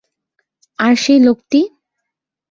[0.79, 1.59] আর সেই লোকটি?